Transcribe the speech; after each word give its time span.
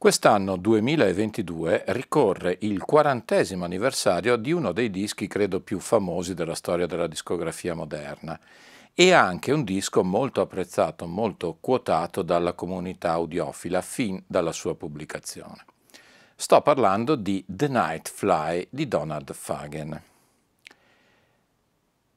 Quest'anno 0.00 0.56
2022 0.56 1.84
ricorre 1.88 2.56
il 2.60 2.80
quarantesimo 2.80 3.66
anniversario 3.66 4.36
di 4.36 4.50
uno 4.50 4.72
dei 4.72 4.88
dischi 4.88 5.26
credo 5.26 5.60
più 5.60 5.78
famosi 5.78 6.32
della 6.32 6.54
storia 6.54 6.86
della 6.86 7.06
discografia 7.06 7.74
moderna 7.74 8.40
e 8.94 9.12
anche 9.12 9.52
un 9.52 9.62
disco 9.62 10.02
molto 10.02 10.40
apprezzato, 10.40 11.06
molto 11.06 11.58
quotato 11.60 12.22
dalla 12.22 12.54
comunità 12.54 13.10
audiofila 13.10 13.82
fin 13.82 14.24
dalla 14.26 14.52
sua 14.52 14.74
pubblicazione. 14.74 15.66
Sto 16.34 16.62
parlando 16.62 17.14
di 17.14 17.44
The 17.46 17.68
Night 17.68 18.08
Fly 18.08 18.68
di 18.70 18.88
Donald 18.88 19.30
Fagen. 19.34 20.09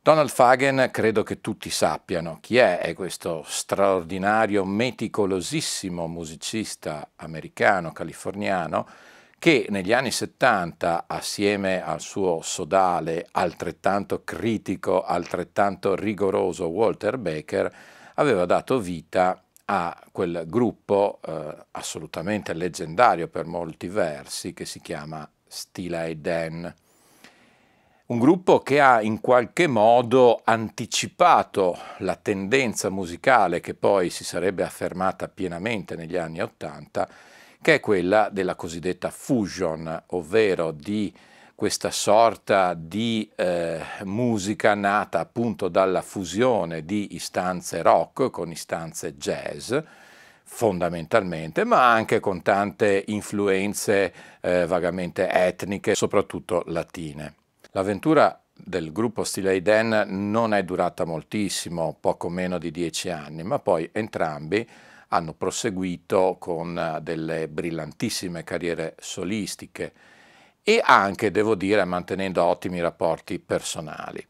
Donald 0.04 0.32
Fagen 0.32 0.90
credo 0.92 1.24
che 1.24 1.40
tutti 1.40 1.70
sappiano 1.70 2.40
chi 2.42 2.58
è, 2.58 2.80
è 2.80 2.94
questo 2.94 3.42
straordinario, 3.48 4.66
meticolosissimo 4.66 6.08
musicista 6.08 7.12
americano, 7.16 7.94
californiano, 7.94 8.86
che 9.40 9.66
negli 9.70 9.94
anni 9.94 10.12
70, 10.12 11.06
assieme 11.08 11.82
al 11.82 12.02
suo 12.02 12.42
sodale 12.42 13.30
altrettanto 13.32 14.26
critico, 14.26 15.06
altrettanto 15.06 15.96
rigoroso 15.96 16.68
Walter 16.68 17.18
Baker, 17.18 17.74
aveva 18.16 18.46
dato 18.46 18.82
vita 18.82 19.42
a 19.64 19.98
quel 20.12 20.44
gruppo 20.48 21.22
eh, 21.26 21.56
assolutamente 21.72 22.52
leggendario 22.52 23.30
per 23.30 23.46
molti 23.46 23.88
versi 23.88 24.54
che 24.54 24.66
si 24.66 24.82
chiama 24.82 25.26
Steely 25.48 26.20
Dan 26.20 26.74
un 28.14 28.20
gruppo 28.20 28.60
che 28.60 28.80
ha 28.80 29.02
in 29.02 29.20
qualche 29.20 29.66
modo 29.66 30.42
anticipato 30.44 31.76
la 31.98 32.16
tendenza 32.16 32.92
musicale 32.92 33.60
che 33.60 33.74
poi 33.74 34.12
si 34.12 34.24
sarebbe 34.24 34.62
affermata 34.62 35.28
pienamente 35.28 35.96
negli 35.96 36.16
anni 36.16 36.40
Ottanta, 36.40 37.10
che 37.60 37.74
è 37.74 37.80
quella 37.80 38.30
della 38.32 38.54
cosiddetta 38.54 39.10
fusion, 39.10 40.04
ovvero 40.08 40.70
di 40.70 41.12
questa 41.56 41.90
sorta 41.90 42.76
di 42.76 43.28
eh, 43.36 43.82
musica 44.04 44.76
nata 44.76 45.18
appunto 45.18 45.68
dalla 45.68 46.04
fusione 46.04 46.86
di 46.86 47.16
istanze 47.16 47.82
rock 47.82 48.30
con 48.30 48.52
istanze 48.52 49.18
jazz, 49.18 49.76
fondamentalmente, 50.44 51.64
ma 51.64 51.92
anche 51.92 52.20
con 52.20 52.44
tante 52.44 53.06
influenze 53.08 54.14
eh, 54.40 54.68
vagamente 54.68 55.28
etniche, 55.28 55.96
soprattutto 55.96 56.62
latine. 56.68 57.42
L'avventura 57.76 58.40
del 58.54 58.92
gruppo 58.92 59.24
Steely 59.24 59.64
Dan 59.64 60.06
non 60.30 60.54
è 60.54 60.64
durata 60.64 61.06
moltissimo, 61.06 61.98
poco 62.00 62.30
meno 62.30 62.60
di 62.60 62.70
dieci 62.70 63.10
anni, 63.10 63.42
ma 63.42 63.58
poi 63.58 63.90
entrambi 63.92 64.68
hanno 65.08 65.34
proseguito 65.34 66.38
con 66.40 67.00
delle 67.02 67.48
brillantissime 67.48 68.44
carriere 68.44 68.96
solistiche 69.00 69.92
e 70.62 70.82
anche, 70.84 71.32
devo 71.32 71.56
dire, 71.56 71.84
mantenendo 71.84 72.44
ottimi 72.44 72.80
rapporti 72.80 73.40
personali. 73.40 74.24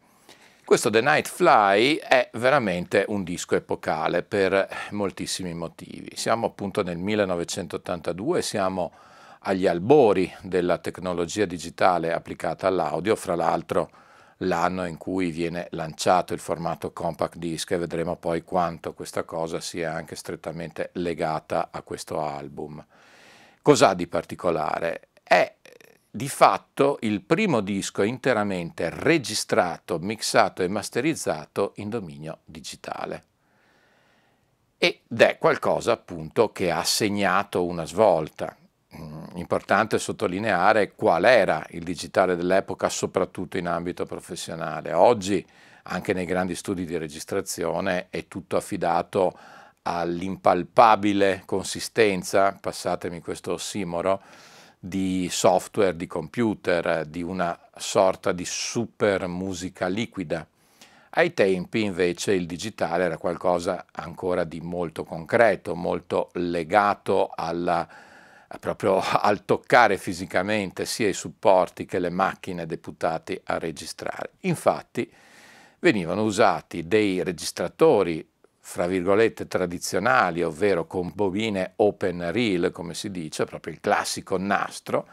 Questo 0.64 0.90
The 0.90 1.02
Night 1.02 1.28
Fly 1.28 1.98
è 1.98 2.30
veramente 2.36 3.04
un 3.10 3.26
disco 3.26 3.56
epocale 3.56 4.24
per 4.24 4.70
moltissimi 4.92 5.54
motivi. 5.54 6.16
Siamo 6.16 6.48
appunto 6.48 6.82
nel 6.82 6.98
1982, 6.98 8.42
siamo 8.42 8.94
agli 9.44 9.68
albori 9.68 10.32
della 10.42 10.78
tecnologia 10.78 11.46
digitale 11.46 12.14
applicata 12.14 12.68
all'audio, 12.68 13.16
fra 13.16 13.36
l'altro 13.36 13.90
l'anno 14.38 14.86
in 14.86 14.98
cui 14.98 15.32
viene 15.32 15.68
lanciato 15.72 16.34
il 16.34 16.40
formato 16.40 16.92
compact 16.92 17.38
disc 17.38 17.72
e 17.72 17.78
vedremo 17.78 18.16
poi 18.16 18.44
quanto 18.44 18.94
questa 18.94 19.24
cosa 19.24 19.60
sia 19.60 19.94
anche 19.94 20.16
strettamente 20.16 20.90
legata 20.94 21.70
a 21.72 21.82
questo 21.82 22.22
album. 22.22 22.84
Cos'ha 23.62 23.94
di 23.94 24.08
particolare? 24.08 25.10
È 25.24 25.56
di 26.10 26.30
fatto 26.30 26.98
il 27.02 27.22
primo 27.22 27.62
disco 27.62 28.04
interamente 28.04 28.90
registrato, 28.90 29.98
mixato 30.00 30.62
e 30.62 30.68
masterizzato 30.68 31.74
in 31.78 31.90
dominio 31.90 32.40
digitale. 32.46 33.24
Ed 34.78 35.00
è 35.18 35.38
qualcosa 35.38 35.94
appunto 35.94 36.52
che 36.52 36.72
ha 36.72 36.84
segnato 36.84 37.66
una 37.66 37.86
svolta. 37.86 38.56
Mm, 38.96 39.38
importante 39.38 39.98
sottolineare 39.98 40.94
qual 40.94 41.26
era 41.26 41.66
il 41.70 41.84
digitale 41.84 42.36
dell'epoca, 42.36 42.90
soprattutto 42.90 43.58
in 43.58 43.68
ambito 43.68 44.06
professionale. 44.06 44.94
Oggi, 44.94 45.44
anche 45.84 46.14
nei 46.14 46.26
grandi 46.26 46.54
studi 46.54 46.86
di 46.86 46.98
registrazione, 46.98 48.08
è 48.10 48.28
tutto 48.28 48.56
affidato 48.56 49.34
all'impalpabile 49.84 51.42
consistenza, 51.46 52.56
passatemi 52.60 53.20
questo 53.20 53.54
ossimoro, 53.54 54.22
di 54.80 55.28
software, 55.32 55.96
di 55.96 56.08
computer, 56.08 57.06
di 57.06 57.24
una 57.24 57.58
sorta 57.76 58.32
di 58.32 58.46
super 58.46 59.28
musica 59.28 59.88
liquida. 59.88 60.46
Ai 61.16 61.34
tempi 61.34 61.84
invece 61.84 62.34
il 62.34 62.46
digitale 62.46 63.06
era 63.06 63.18
qualcosa 63.18 63.86
ancora 63.92 64.44
di 64.44 64.62
molto 64.62 65.04
concreto, 65.04 65.76
molto 65.76 66.30
legato 66.34 67.32
alla 67.34 67.88
proprio 68.60 69.00
al 69.00 69.46
toccare 69.46 69.98
fisicamente 69.98 70.86
sia 70.86 71.08
i 71.08 71.14
supporti 71.14 71.86
che 71.86 72.00
le 72.00 72.10
macchine 72.10 72.66
deputati 72.66 73.40
a 73.46 73.58
registrare. 73.58 74.32
Infatti 74.42 75.12
venivano 75.80 76.24
usati 76.24 76.88
dei 76.88 77.24
registratori 77.24 78.28
fra 78.66 78.88
virgolette 78.88 79.48
tradizionali, 79.48 80.42
ovvero 80.42 80.88
con 80.88 81.12
bobine 81.14 81.74
open 81.78 82.32
reel, 82.32 82.72
come 82.72 82.94
si 82.94 83.12
dice, 83.12 83.44
proprio 83.44 83.74
il 83.74 83.82
classico 83.82 84.38
nastro, 84.38 85.06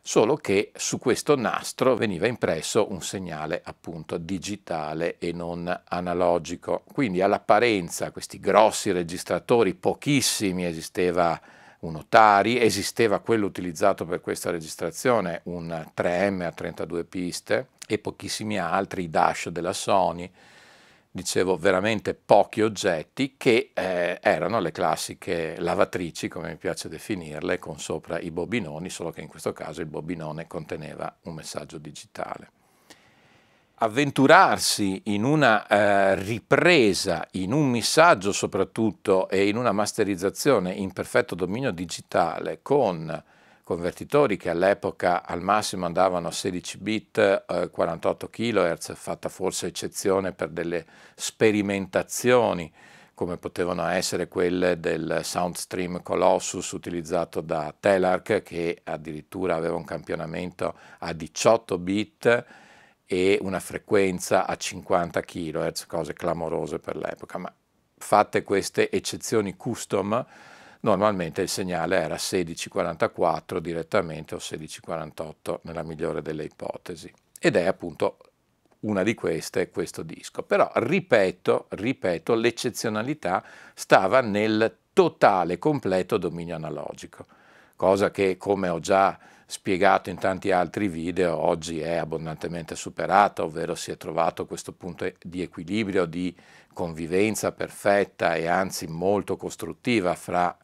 solo 0.00 0.36
che 0.36 0.72
su 0.74 0.98
questo 0.98 1.36
nastro 1.36 1.94
veniva 1.94 2.26
impresso 2.26 2.90
un 2.90 3.02
segnale 3.02 3.60
appunto 3.62 4.16
digitale 4.16 5.18
e 5.18 5.32
non 5.32 5.82
analogico. 5.88 6.84
Quindi 6.90 7.20
all'apparenza 7.20 8.10
questi 8.10 8.40
grossi 8.40 8.90
registratori, 8.90 9.74
pochissimi 9.74 10.64
esisteva 10.64 11.38
un 11.80 11.96
Otari, 11.96 12.60
esisteva 12.60 13.20
quello 13.20 13.46
utilizzato 13.46 14.04
per 14.04 14.20
questa 14.20 14.50
registrazione, 14.50 15.42
un 15.44 15.86
3M 15.96 16.42
a 16.42 16.52
32 16.52 17.04
piste 17.04 17.68
e 17.86 17.98
pochissimi 17.98 18.58
altri, 18.58 19.04
i 19.04 19.10
Dash 19.10 19.48
della 19.48 19.72
Sony, 19.72 20.30
dicevo 21.10 21.56
veramente 21.56 22.14
pochi 22.14 22.62
oggetti 22.62 23.34
che 23.36 23.70
eh, 23.72 24.18
erano 24.20 24.60
le 24.60 24.72
classiche 24.72 25.56
lavatrici, 25.58 26.28
come 26.28 26.50
mi 26.50 26.56
piace 26.56 26.88
definirle, 26.88 27.58
con 27.58 27.78
sopra 27.78 28.18
i 28.18 28.30
bobinoni, 28.30 28.90
solo 28.90 29.10
che 29.10 29.20
in 29.20 29.28
questo 29.28 29.52
caso 29.52 29.80
il 29.80 29.86
bobinone 29.86 30.46
conteneva 30.46 31.16
un 31.22 31.34
messaggio 31.34 31.78
digitale 31.78 32.50
avventurarsi 33.78 35.02
in 35.06 35.24
una 35.24 35.66
eh, 35.66 36.14
ripresa, 36.16 37.26
in 37.32 37.52
un 37.52 37.68
missaggio 37.68 38.32
soprattutto 38.32 39.28
e 39.28 39.46
in 39.46 39.56
una 39.56 39.72
masterizzazione 39.72 40.72
in 40.72 40.92
perfetto 40.92 41.34
dominio 41.34 41.70
digitale 41.70 42.58
con 42.62 43.22
convertitori 43.62 44.36
che 44.36 44.50
all'epoca 44.50 45.24
al 45.24 45.42
massimo 45.42 45.84
andavano 45.84 46.28
a 46.28 46.32
16 46.32 46.78
bit, 46.78 47.44
eh, 47.46 47.68
48 47.70 48.28
kHz, 48.28 48.94
fatta 48.94 49.28
forse 49.28 49.66
eccezione 49.66 50.32
per 50.32 50.48
delle 50.48 50.86
sperimentazioni 51.14 52.72
come 53.12 53.36
potevano 53.36 53.86
essere 53.88 54.28
quelle 54.28 54.78
del 54.78 55.20
Soundstream 55.22 56.02
Colossus 56.02 56.70
utilizzato 56.70 57.40
da 57.40 57.74
Telarc 57.78 58.42
che 58.42 58.80
addirittura 58.84 59.56
aveva 59.56 59.74
un 59.74 59.84
campionamento 59.84 60.74
a 61.00 61.12
18 61.12 61.78
bit 61.78 62.44
e 63.10 63.38
una 63.40 63.58
frequenza 63.58 64.46
a 64.46 64.54
50 64.54 65.22
kHz, 65.22 65.86
cose 65.86 66.12
clamorose 66.12 66.78
per 66.78 66.94
l'epoca, 66.94 67.38
ma 67.38 67.50
fatte 67.96 68.42
queste 68.42 68.90
eccezioni 68.90 69.56
custom, 69.56 70.26
normalmente 70.80 71.40
il 71.40 71.48
segnale 71.48 71.96
era 71.96 72.18
1644 72.18 73.60
direttamente 73.60 74.34
o 74.34 74.38
1648 74.38 75.60
nella 75.62 75.82
migliore 75.82 76.20
delle 76.20 76.44
ipotesi. 76.44 77.10
Ed 77.40 77.56
è 77.56 77.64
appunto 77.64 78.18
una 78.80 79.02
di 79.02 79.14
queste 79.14 79.70
questo 79.70 80.02
disco. 80.02 80.42
Però 80.42 80.70
ripeto, 80.74 81.68
ripeto, 81.70 82.34
l'eccezionalità 82.34 83.42
stava 83.72 84.20
nel 84.20 84.76
totale, 84.92 85.58
completo 85.58 86.18
dominio 86.18 86.56
analogico, 86.56 87.24
cosa 87.74 88.10
che 88.10 88.36
come 88.36 88.68
ho 88.68 88.80
già 88.80 89.18
spiegato 89.50 90.10
in 90.10 90.18
tanti 90.18 90.50
altri 90.50 90.88
video 90.88 91.34
oggi 91.34 91.80
è 91.80 91.94
abbondantemente 91.94 92.76
superata, 92.76 93.42
ovvero 93.42 93.74
si 93.74 93.90
è 93.90 93.96
trovato 93.96 94.44
questo 94.44 94.72
punto 94.72 95.10
di 95.22 95.40
equilibrio, 95.40 96.04
di 96.04 96.36
convivenza 96.74 97.50
perfetta 97.52 98.34
e 98.34 98.46
anzi 98.46 98.86
molto 98.88 99.38
costruttiva 99.38 100.14
fra 100.14 100.54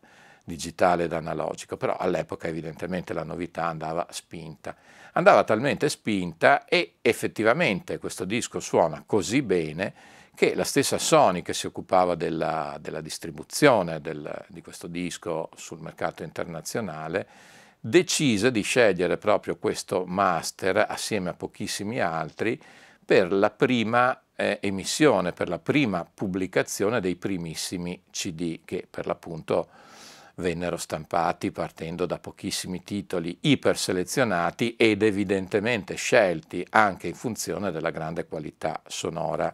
digitale 0.44 1.04
ed 1.04 1.14
analogico, 1.14 1.78
però 1.78 1.96
all'epoca 1.96 2.46
evidentemente 2.46 3.14
la 3.14 3.24
novità 3.24 3.64
andava 3.64 4.06
spinta. 4.10 4.76
Andava 5.12 5.44
talmente 5.44 5.88
spinta 5.88 6.66
e 6.66 6.96
effettivamente 7.00 7.96
questo 7.96 8.26
disco 8.26 8.60
suona 8.60 9.02
così 9.06 9.40
bene 9.40 9.94
che 10.34 10.54
la 10.54 10.64
stessa 10.64 10.98
Sony 10.98 11.40
che 11.40 11.54
si 11.54 11.66
occupava 11.66 12.16
della, 12.16 12.76
della 12.78 13.00
distribuzione 13.00 14.02
del, 14.02 14.44
di 14.48 14.60
questo 14.60 14.88
disco 14.88 15.48
sul 15.56 15.80
mercato 15.80 16.22
internazionale 16.22 17.53
decise 17.86 18.50
di 18.50 18.62
scegliere 18.62 19.18
proprio 19.18 19.56
questo 19.56 20.06
master 20.06 20.86
assieme 20.88 21.28
a 21.28 21.34
pochissimi 21.34 22.00
altri 22.00 22.58
per 23.04 23.30
la 23.30 23.50
prima 23.50 24.22
eh, 24.34 24.58
emissione, 24.62 25.32
per 25.32 25.50
la 25.50 25.58
prima 25.58 26.02
pubblicazione 26.02 27.00
dei 27.00 27.16
primissimi 27.16 28.04
CD 28.10 28.60
che 28.64 28.86
per 28.88 29.06
l'appunto 29.06 29.68
vennero 30.36 30.78
stampati 30.78 31.50
partendo 31.50 32.06
da 32.06 32.18
pochissimi 32.18 32.82
titoli 32.82 33.36
iperselezionati 33.42 34.76
ed 34.76 35.02
evidentemente 35.02 35.94
scelti 35.96 36.66
anche 36.70 37.08
in 37.08 37.14
funzione 37.14 37.70
della 37.70 37.90
grande 37.90 38.24
qualità 38.24 38.80
sonora 38.86 39.52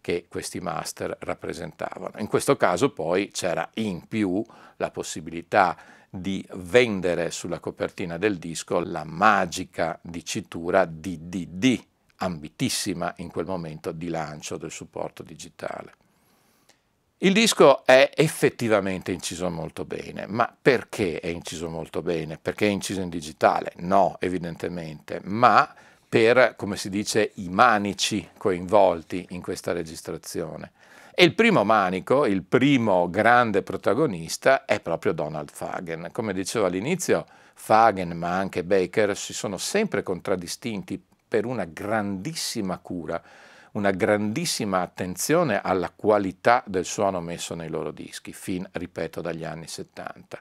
che 0.00 0.26
questi 0.28 0.58
master 0.58 1.16
rappresentavano. 1.20 2.18
In 2.18 2.26
questo 2.26 2.56
caso 2.56 2.90
poi 2.90 3.30
c'era 3.30 3.70
in 3.74 4.08
più 4.08 4.44
la 4.78 4.90
possibilità 4.90 5.76
di 6.10 6.44
vendere 6.54 7.30
sulla 7.30 7.60
copertina 7.60 8.18
del 8.18 8.38
disco 8.38 8.80
la 8.80 9.04
magica 9.04 9.98
dicitura 10.02 10.84
DDD, 10.84 11.82
ambitissima 12.16 13.12
in 13.18 13.30
quel 13.30 13.46
momento 13.46 13.92
di 13.92 14.08
lancio 14.08 14.56
del 14.56 14.70
supporto 14.70 15.22
digitale. 15.22 15.92
Il 17.20 17.32
disco 17.32 17.84
è 17.84 18.12
effettivamente 18.14 19.10
inciso 19.10 19.50
molto 19.50 19.84
bene, 19.84 20.26
ma 20.28 20.54
perché 20.60 21.18
è 21.18 21.26
inciso 21.26 21.68
molto 21.68 22.00
bene? 22.00 22.38
Perché 22.38 22.68
è 22.68 22.70
inciso 22.70 23.00
in 23.00 23.08
digitale? 23.08 23.72
No, 23.78 24.16
evidentemente, 24.20 25.20
ma 25.24 25.74
per, 26.08 26.54
come 26.56 26.76
si 26.76 26.88
dice, 26.88 27.32
i 27.34 27.48
manici 27.48 28.28
coinvolti 28.38 29.26
in 29.30 29.42
questa 29.42 29.72
registrazione. 29.72 30.70
E 31.20 31.24
il 31.24 31.34
primo 31.34 31.64
manico, 31.64 32.26
il 32.26 32.44
primo 32.44 33.10
grande 33.10 33.64
protagonista 33.64 34.64
è 34.64 34.78
proprio 34.78 35.10
Donald 35.12 35.50
Fagen. 35.50 36.10
Come 36.12 36.32
dicevo 36.32 36.66
all'inizio, 36.66 37.26
Fagen 37.54 38.16
ma 38.16 38.36
anche 38.36 38.62
Baker 38.62 39.16
si 39.16 39.32
sono 39.32 39.56
sempre 39.56 40.04
contraddistinti 40.04 41.02
per 41.26 41.44
una 41.44 41.64
grandissima 41.64 42.78
cura 42.78 43.20
una 43.72 43.90
grandissima 43.90 44.80
attenzione 44.80 45.60
alla 45.60 45.90
qualità 45.90 46.62
del 46.64 46.84
suono 46.84 47.20
messo 47.20 47.56
nei 47.56 47.68
loro 47.68 47.90
dischi, 47.90 48.32
fin, 48.32 48.64
ripeto, 48.70 49.20
dagli 49.20 49.42
anni 49.42 49.66
70. 49.66 50.40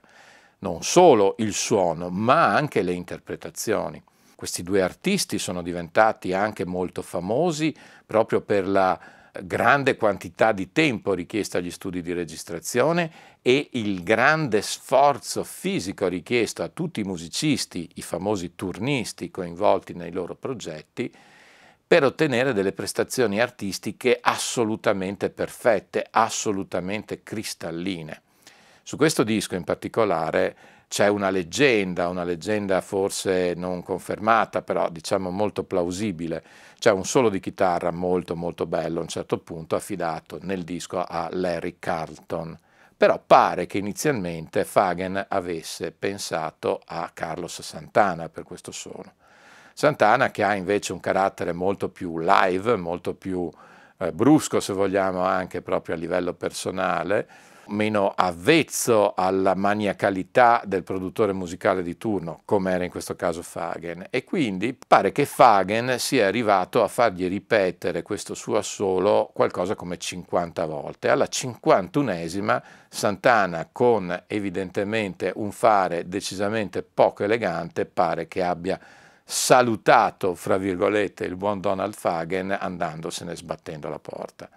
Non 0.59 0.83
solo 0.83 1.33
il 1.39 1.53
suono, 1.53 2.09
ma 2.09 2.53
anche 2.53 2.83
le 2.83 2.94
interpretazioni. 2.94 4.01
Questi 4.35 4.62
due 4.62 4.83
artisti 4.83 5.39
sono 5.39 5.63
diventati 5.63 6.33
anche 6.33 6.65
molto 6.65 7.01
famosi 7.01 7.75
proprio 8.06 8.41
per 8.41 8.68
la 8.68 9.16
grande 9.43 9.95
quantità 9.95 10.51
di 10.51 10.71
tempo 10.71 11.13
richiesto 11.13 11.57
agli 11.57 11.71
studi 11.71 12.01
di 12.01 12.13
registrazione 12.13 13.11
e 13.41 13.69
il 13.73 14.03
grande 14.03 14.61
sforzo 14.61 15.43
fisico 15.43 16.07
richiesto 16.07 16.63
a 16.63 16.69
tutti 16.69 16.99
i 16.99 17.03
musicisti, 17.03 17.89
i 17.95 18.01
famosi 18.01 18.55
turnisti 18.55 19.31
coinvolti 19.31 19.93
nei 19.93 20.11
loro 20.11 20.35
progetti, 20.35 21.11
per 21.87 22.03
ottenere 22.03 22.51
delle 22.51 22.73
prestazioni 22.73 23.39
artistiche 23.39 24.19
assolutamente 24.21 25.29
perfette, 25.29 26.05
assolutamente 26.09 27.23
cristalline. 27.23 28.21
Su 28.83 28.97
questo 28.97 29.23
disco 29.23 29.55
in 29.55 29.63
particolare 29.63 30.55
c'è 30.87 31.07
una 31.07 31.29
leggenda, 31.29 32.07
una 32.07 32.23
leggenda 32.23 32.79
forse 32.81 33.53
non 33.55 33.83
confermata, 33.83 34.61
però 34.61 34.89
diciamo 34.89 35.29
molto 35.29 35.63
plausibile. 35.63 36.43
C'è 36.79 36.91
un 36.91 37.03
solo 37.03 37.29
di 37.29 37.39
chitarra 37.39 37.91
molto 37.91 38.35
molto 38.35 38.65
bello 38.65 38.99
a 38.99 39.01
un 39.01 39.07
certo 39.07 39.37
punto 39.39 39.75
affidato 39.75 40.39
nel 40.43 40.63
disco 40.63 41.03
a 41.03 41.27
Larry 41.31 41.75
Carlton. 41.79 42.57
Però 42.95 43.21
pare 43.25 43.67
che 43.67 43.77
inizialmente 43.77 44.63
Fagen 44.63 45.23
avesse 45.27 45.91
pensato 45.91 46.81
a 46.85 47.11
Carlos 47.13 47.61
Santana 47.61 48.29
per 48.29 48.43
questo 48.43 48.71
suono. 48.71 49.13
Santana 49.73 50.31
che 50.31 50.43
ha 50.43 50.55
invece 50.55 50.93
un 50.93 50.99
carattere 50.99 51.51
molto 51.51 51.89
più 51.89 52.17
live, 52.17 52.75
molto 52.77 53.13
più 53.13 53.51
eh, 53.99 54.11
brusco 54.11 54.59
se 54.59 54.73
vogliamo 54.73 55.21
anche 55.21 55.61
proprio 55.61 55.95
a 55.95 55.97
livello 55.97 56.33
personale, 56.33 57.27
meno 57.69 58.13
avvezzo 58.15 59.13
alla 59.15 59.55
maniacalità 59.55 60.61
del 60.65 60.83
produttore 60.83 61.33
musicale 61.33 61.83
di 61.83 61.97
turno, 61.97 62.41
come 62.45 62.71
era 62.71 62.83
in 62.83 62.89
questo 62.89 63.15
caso 63.15 63.41
Fagen. 63.41 64.07
E 64.09 64.23
quindi 64.23 64.77
pare 64.87 65.11
che 65.11 65.25
Fagen 65.25 65.99
sia 65.99 66.27
arrivato 66.27 66.83
a 66.83 66.87
fargli 66.87 67.27
ripetere 67.27 68.01
questo 68.01 68.33
suo 68.33 68.57
assolo 68.57 69.29
qualcosa 69.33 69.75
come 69.75 69.97
50 69.97 70.65
volte. 70.65 71.09
Alla 71.09 71.27
51esima 71.29 72.61
Santana, 72.89 73.67
con 73.71 74.23
evidentemente 74.27 75.31
un 75.35 75.51
fare 75.51 76.07
decisamente 76.07 76.83
poco 76.83 77.23
elegante, 77.23 77.85
pare 77.85 78.27
che 78.27 78.43
abbia 78.43 78.79
salutato, 79.23 80.35
fra 80.35 80.57
virgolette, 80.57 81.25
il 81.25 81.35
buon 81.35 81.59
Donald 81.59 81.94
Fagen 81.94 82.56
andandosene 82.57 83.35
sbattendo 83.35 83.89
la 83.89 83.99
porta. 83.99 84.49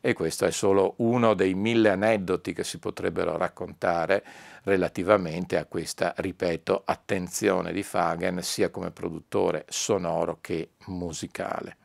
E 0.00 0.12
questo 0.12 0.44
è 0.44 0.50
solo 0.50 0.94
uno 0.98 1.34
dei 1.34 1.54
mille 1.54 1.90
aneddoti 1.90 2.52
che 2.52 2.64
si 2.64 2.78
potrebbero 2.78 3.36
raccontare 3.36 4.24
relativamente 4.64 5.56
a 5.56 5.64
questa, 5.64 6.14
ripeto, 6.16 6.82
attenzione 6.84 7.72
di 7.72 7.82
Fagen 7.82 8.42
sia 8.42 8.70
come 8.70 8.90
produttore 8.90 9.64
sonoro 9.68 10.38
che 10.40 10.70
musicale. 10.86 11.76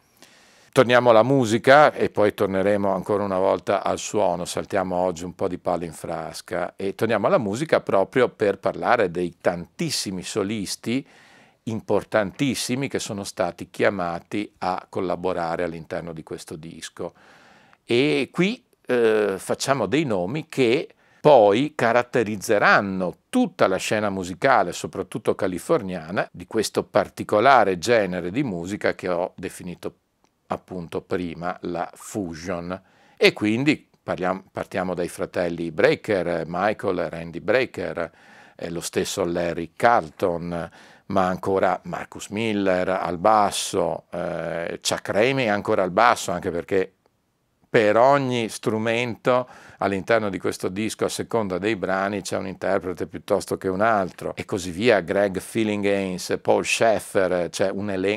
Torniamo 0.73 1.09
alla 1.09 1.23
musica 1.23 1.91
e 1.91 2.09
poi 2.09 2.33
torneremo 2.33 2.93
ancora 2.93 3.23
una 3.23 3.37
volta 3.37 3.83
al 3.83 3.99
suono, 3.99 4.45
saltiamo 4.45 4.95
oggi 4.95 5.25
un 5.25 5.35
po' 5.35 5.49
di 5.49 5.57
palo 5.57 5.83
in 5.83 5.91
frasca 5.91 6.75
e 6.77 6.95
torniamo 6.95 7.27
alla 7.27 7.37
musica 7.37 7.81
proprio 7.81 8.29
per 8.29 8.57
parlare 8.57 9.11
dei 9.11 9.35
tantissimi 9.41 10.23
solisti 10.23 11.05
importantissimi 11.63 12.87
che 12.87 12.99
sono 12.99 13.23
stati 13.23 13.69
chiamati 13.69 14.51
a 14.59 14.85
collaborare 14.89 15.63
all'interno 15.63 16.13
di 16.13 16.23
questo 16.23 16.55
disco. 16.55 17.13
E 17.83 18.29
qui 18.31 18.63
eh, 18.85 19.35
facciamo 19.37 19.85
dei 19.85 20.03
nomi 20.03 20.47
che 20.47 20.87
poi 21.21 21.73
caratterizzeranno 21.75 23.17
tutta 23.29 23.67
la 23.67 23.77
scena 23.77 24.09
musicale, 24.09 24.73
soprattutto 24.73 25.35
californiana, 25.35 26.27
di 26.31 26.47
questo 26.47 26.83
particolare 26.83 27.77
genere 27.77 28.31
di 28.31 28.43
musica 28.43 28.95
che 28.95 29.07
ho 29.07 29.33
definito 29.35 29.97
appunto 30.47 31.01
prima 31.01 31.55
la 31.61 31.89
fusion. 31.93 32.81
E 33.15 33.33
quindi 33.33 33.87
parliamo, 34.01 34.45
partiamo 34.51 34.95
dai 34.95 35.07
fratelli 35.07 35.71
Breaker, 35.71 36.45
Michael 36.47 36.99
e 36.99 37.09
Randy 37.09 37.39
Breaker, 37.39 38.11
eh, 38.55 38.69
lo 38.71 38.81
stesso 38.81 39.23
Larry 39.23 39.73
Carlton, 39.75 40.69
ma 41.05 41.27
ancora 41.27 41.79
Marcus 41.83 42.29
Miller 42.29 42.89
al 42.89 43.19
basso, 43.19 44.05
eh, 44.11 44.79
Chuck 44.81 45.09
Raimi 45.09 45.49
ancora 45.49 45.83
al 45.83 45.91
basso, 45.91 46.31
anche 46.31 46.49
perché 46.49 46.93
per 47.71 47.95
ogni 47.95 48.49
strumento 48.49 49.47
all'interno 49.77 50.29
di 50.29 50.37
questo 50.39 50.67
disco, 50.67 51.05
a 51.05 51.09
seconda 51.09 51.57
dei 51.57 51.77
brani, 51.77 52.21
c'è 52.21 52.35
un 52.35 52.45
interprete 52.47 53.07
piuttosto 53.07 53.57
che 53.57 53.69
un 53.69 53.79
altro, 53.79 54.35
e 54.35 54.43
così 54.43 54.71
via. 54.71 54.99
Greg 54.99 55.39
Feeling 55.39 56.19
Paul 56.41 56.65
Sheffer, 56.65 57.49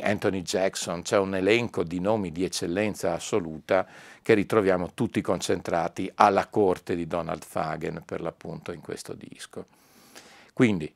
Anthony 0.03 0.43
Jackson, 0.43 1.03
c'è 1.03 1.19
un 1.19 1.37
elenco 1.37 1.85
di 1.85 2.01
nomi 2.01 2.33
di 2.33 2.43
eccellenza 2.43 3.15
assoluta 3.15 3.87
che 4.23 4.35
ritroviamo 4.35 4.91
tutti 4.93 5.21
concentrati 5.21 6.11
alla 6.17 6.49
corte 6.49 6.97
di 6.97 7.07
Donald 7.07 7.45
Fagen, 7.45 8.03
per 8.05 8.23
l'appunto, 8.23 8.73
in 8.73 8.81
questo 8.81 9.15
disco. 9.15 9.67
Quindi 10.53 10.93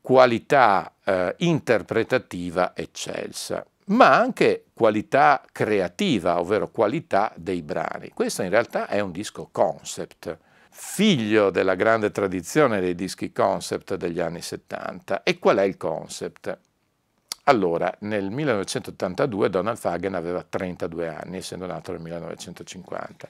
qualità 0.00 0.94
eh, 1.04 1.34
interpretativa 1.38 2.72
eccelsa, 2.74 3.64
ma 3.86 4.16
anche 4.16 4.66
qualità 4.72 5.42
creativa, 5.52 6.40
ovvero 6.40 6.70
qualità 6.70 7.32
dei 7.36 7.62
brani. 7.62 8.10
Questo 8.14 8.42
in 8.42 8.50
realtà 8.50 8.86
è 8.86 9.00
un 9.00 9.12
disco 9.12 9.48
concept, 9.50 10.38
figlio 10.70 11.50
della 11.50 11.74
grande 11.74 12.10
tradizione 12.10 12.80
dei 12.80 12.94
dischi 12.94 13.32
concept 13.32 13.94
degli 13.96 14.20
anni 14.20 14.40
70. 14.40 15.22
E 15.22 15.38
qual 15.38 15.58
è 15.58 15.62
il 15.62 15.76
concept? 15.76 16.58
Allora, 17.44 17.94
nel 18.00 18.30
1982 18.30 19.50
Donald 19.50 19.76
Fagen 19.76 20.14
aveva 20.14 20.42
32 20.42 21.08
anni, 21.08 21.36
essendo 21.36 21.66
nato 21.66 21.92
nel 21.92 22.00
1950. 22.00 23.28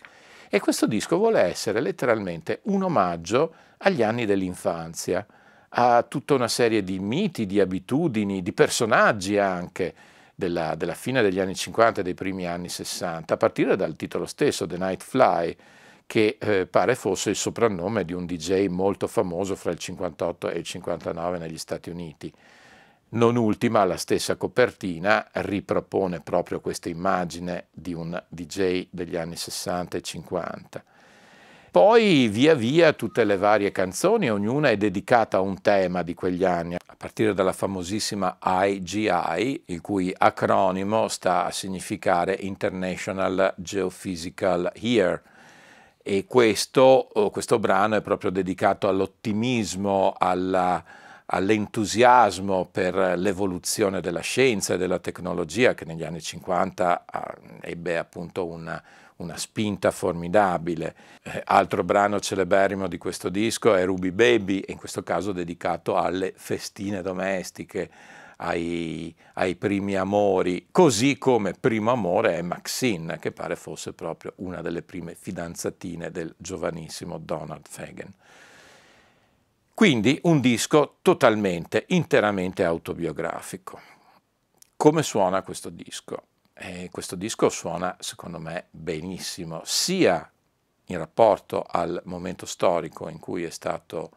E 0.48 0.60
questo 0.60 0.86
disco 0.86 1.16
vuole 1.16 1.40
essere 1.40 1.80
letteralmente 1.80 2.60
un 2.64 2.84
omaggio 2.84 3.54
agli 3.78 4.04
anni 4.04 4.24
dell'infanzia, 4.24 5.26
a 5.76 6.04
tutta 6.04 6.34
una 6.34 6.46
serie 6.46 6.84
di 6.84 7.00
miti, 7.00 7.46
di 7.46 7.58
abitudini, 7.58 8.40
di 8.40 8.52
personaggi 8.52 9.36
anche 9.36 9.94
della, 10.34 10.74
della 10.74 10.94
fine 10.94 11.22
degli 11.22 11.38
anni 11.38 11.54
50 11.54 12.00
e 12.00 12.04
dei 12.04 12.14
primi 12.14 12.46
anni 12.46 12.68
60, 12.68 13.34
a 13.34 13.36
partire 13.36 13.76
dal 13.76 13.96
titolo 13.96 14.26
stesso, 14.26 14.66
The 14.66 14.78
Night 14.78 15.02
Fly, 15.02 15.56
che 16.06 16.36
eh, 16.38 16.66
pare 16.66 16.94
fosse 16.94 17.30
il 17.30 17.36
soprannome 17.36 18.04
di 18.04 18.12
un 18.12 18.26
DJ 18.26 18.66
molto 18.66 19.06
famoso 19.06 19.54
fra 19.56 19.70
il 19.70 19.78
58 19.78 20.50
e 20.50 20.58
il 20.58 20.64
59 20.64 21.38
negli 21.38 21.58
Stati 21.58 21.90
Uniti. 21.90 22.32
Non 23.10 23.36
ultima, 23.36 23.84
la 23.84 23.96
stessa 23.96 24.36
copertina 24.36 25.28
ripropone 25.32 26.20
proprio 26.20 26.60
questa 26.60 26.88
immagine 26.88 27.68
di 27.70 27.94
un 27.94 28.20
DJ 28.28 28.88
degli 28.90 29.16
anni 29.16 29.36
60 29.36 29.96
e 29.96 30.00
50. 30.00 30.84
Poi 31.74 32.28
via 32.28 32.54
via 32.54 32.92
tutte 32.92 33.24
le 33.24 33.36
varie 33.36 33.72
canzoni, 33.72 34.30
ognuna 34.30 34.70
è 34.70 34.76
dedicata 34.76 35.38
a 35.38 35.40
un 35.40 35.60
tema 35.60 36.02
di 36.02 36.14
quegli 36.14 36.44
anni, 36.44 36.76
a 36.76 36.94
partire 36.96 37.34
dalla 37.34 37.52
famosissima 37.52 38.38
IGI, 38.40 39.64
il 39.66 39.80
cui 39.80 40.14
acronimo 40.16 41.08
sta 41.08 41.46
a 41.46 41.50
significare 41.50 42.36
International 42.38 43.54
Geophysical 43.56 44.70
Year, 44.76 45.20
e 46.00 46.26
questo, 46.28 47.08
oh, 47.12 47.30
questo 47.30 47.58
brano 47.58 47.96
è 47.96 48.02
proprio 48.02 48.30
dedicato 48.30 48.86
all'ottimismo, 48.86 50.14
alla, 50.16 50.80
all'entusiasmo 51.26 52.68
per 52.70 52.94
l'evoluzione 53.16 54.00
della 54.00 54.20
scienza 54.20 54.74
e 54.74 54.78
della 54.78 54.98
tecnologia 54.98 55.74
che 55.74 55.84
negli 55.84 56.04
anni 56.04 56.20
50 56.20 57.04
ah, 57.06 57.34
ebbe 57.62 57.96
appunto 57.96 58.46
una, 58.46 58.82
una 59.16 59.36
spinta 59.36 59.90
formidabile. 59.90 60.94
Eh, 61.22 61.42
altro 61.44 61.82
brano 61.84 62.20
celeberrimo 62.20 62.88
di 62.88 62.98
questo 62.98 63.28
disco 63.28 63.74
è 63.74 63.84
Ruby 63.84 64.10
Baby, 64.10 64.64
in 64.68 64.76
questo 64.76 65.02
caso 65.02 65.32
dedicato 65.32 65.96
alle 65.96 66.32
festine 66.36 67.00
domestiche, 67.00 67.90
ai, 68.38 69.14
ai, 69.34 69.54
primi 69.54 69.94
amori, 69.94 70.68
così 70.70 71.16
come 71.18 71.52
primo 71.52 71.92
amore 71.92 72.36
è 72.36 72.42
Maxine, 72.42 73.18
che 73.18 73.30
pare 73.30 73.54
fosse 73.54 73.92
proprio 73.92 74.32
una 74.36 74.60
delle 74.60 74.82
prime 74.82 75.14
fidanzatine 75.14 76.10
del 76.10 76.34
giovanissimo 76.36 77.18
Donald 77.18 77.66
Fagan. 77.68 78.12
Quindi 79.74 80.20
un 80.22 80.40
disco 80.40 80.98
totalmente, 81.02 81.86
interamente 81.88 82.62
autobiografico. 82.62 83.80
Come 84.76 85.02
suona 85.02 85.42
questo 85.42 85.68
disco? 85.68 86.22
Eh, 86.54 86.88
questo 86.92 87.16
disco 87.16 87.48
suona, 87.48 87.96
secondo 87.98 88.38
me, 88.38 88.66
benissimo, 88.70 89.62
sia 89.64 90.30
in 90.86 90.98
rapporto 90.98 91.66
al 91.68 92.00
momento 92.04 92.46
storico 92.46 93.08
in 93.08 93.18
cui 93.18 93.42
è 93.42 93.50
stato 93.50 94.10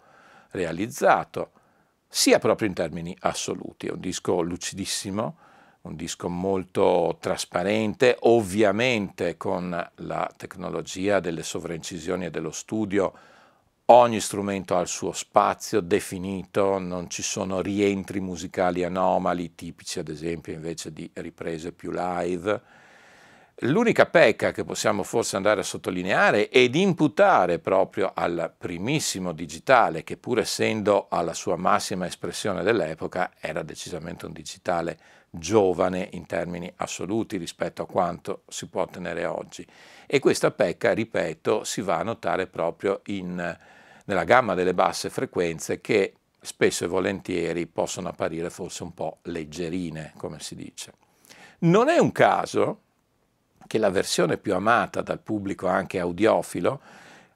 realizzato, 0.52 1.50
sia 2.08 2.38
proprio 2.38 2.68
in 2.68 2.76
termini 2.76 3.18
assoluti. 3.22 3.88
È 3.88 3.92
un 3.92 4.00
disco 4.00 4.42
lucidissimo, 4.42 5.38
un 5.82 5.96
disco 5.96 6.30
molto 6.30 7.18
trasparente, 7.20 8.16
ovviamente 8.22 9.38
con 9.38 9.90
la 9.96 10.32
tecnologia 10.38 11.20
delle 11.20 11.42
sovraincisioni 11.42 12.26
e 12.26 12.30
dello 12.30 12.52
studio, 12.52 13.14
ogni 13.90 14.20
strumento 14.20 14.76
ha 14.76 14.82
il 14.82 14.88
suo 14.88 15.12
spazio 15.12 15.82
definito, 15.82 16.78
non 16.80 17.10
ci 17.10 17.22
sono 17.22 17.62
rientri 17.62 18.20
musicali 18.20 18.84
anomali, 18.84 19.56
tipici 19.56 20.00
ad 20.00 20.10
esempio 20.10 20.54
invece 20.54 20.92
di 20.92 21.10
riprese 21.14 21.72
più 21.72 21.92
live 21.92 22.62
L'unica 23.62 24.06
pecca 24.06 24.52
che 24.52 24.64
possiamo 24.64 25.02
forse 25.02 25.36
andare 25.36 25.62
a 25.62 25.64
sottolineare 25.64 26.50
ed 26.50 26.76
imputare 26.76 27.58
proprio 27.58 28.12
al 28.14 28.54
primissimo 28.56 29.32
digitale, 29.32 30.04
che 30.04 30.16
pur 30.16 30.38
essendo 30.38 31.08
alla 31.10 31.34
sua 31.34 31.56
massima 31.56 32.06
espressione 32.06 32.62
dell'epoca, 32.62 33.32
era 33.40 33.64
decisamente 33.64 34.28
un 34.28 34.34
digitale 34.34 35.00
giovane 35.32 36.08
in 36.12 36.28
termini 36.28 36.72
assoluti 36.76 37.38
rispetto 37.38 37.82
a 37.82 37.88
quanto 37.88 38.44
si 38.48 38.68
può 38.68 38.84
ottenere 38.84 39.26
oggi. 39.26 39.66
E 40.06 40.20
questa 40.20 40.52
pecca, 40.52 40.94
ripeto, 40.94 41.64
si 41.64 41.82
va 41.82 41.98
a 41.98 42.04
notare 42.04 42.46
proprio 42.46 43.02
in, 43.06 43.58
nella 44.08 44.24
gamma 44.24 44.54
delle 44.54 44.74
basse 44.74 45.10
frequenze 45.10 45.82
che 45.82 46.14
spesso 46.40 46.86
e 46.86 46.88
volentieri 46.88 47.68
possono 47.68 48.10
apparire 48.10 48.50
forse 48.50 48.84
un 48.84 48.94
po' 48.94 49.20
leggerine, 49.24 50.14
come 50.18 50.40
si 50.40 50.56
dice. 50.56 50.94
Non 51.60 51.90
è 51.90 51.98
un 51.98 52.12
caso 52.12 52.82
che 53.68 53.78
la 53.78 53.90
versione 53.90 54.38
più 54.38 54.54
amata 54.54 55.02
dal 55.02 55.20
pubblico 55.20 55.68
anche 55.68 56.00
audiofilo, 56.00 56.80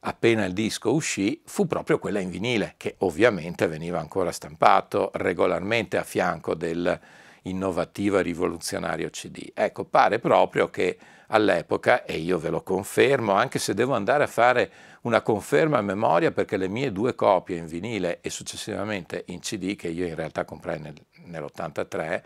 appena 0.02 0.46
il 0.46 0.54
disco 0.54 0.94
uscì, 0.94 1.42
fu 1.46 1.68
proprio 1.68 2.00
quella 2.00 2.20
in 2.20 2.30
vinile, 2.30 2.76
che 2.78 2.96
ovviamente 3.00 3.68
veniva 3.68 4.00
ancora 4.00 4.32
stampato 4.32 5.12
regolarmente 5.16 5.98
a 5.98 6.04
fianco 6.04 6.56
del 6.56 7.00
innovativo 7.44 8.20
e 8.20 8.22
rivoluzionario 8.22 9.10
CD. 9.10 9.52
Ecco, 9.54 9.86
pare 9.86 10.20
proprio 10.20 10.70
che 10.70 10.98
all'epoca, 11.28 12.04
e 12.04 12.18
io 12.18 12.38
ve 12.38 12.50
lo 12.50 12.62
confermo, 12.62 13.34
anche 13.34 13.58
se 13.58 13.74
devo 13.74 13.94
andare 13.94 14.24
a 14.24 14.28
fare 14.28 14.72
una 15.02 15.22
conferma 15.22 15.78
a 15.78 15.82
memoria 15.82 16.32
perché 16.32 16.58
le 16.58 16.68
mie 16.68 16.92
due 16.92 17.16
copie 17.16 17.58
in 17.58 17.66
vinile 17.66 18.20
e 18.22 18.30
successivamente 18.30 19.24
in 19.28 19.40
CD, 19.40 19.76
che 19.76 19.88
io 19.88 20.06
in 20.06 20.16
realtà 20.16 20.46
comprai 20.46 20.80
nel, 20.80 20.94
nell'83, 21.26 22.22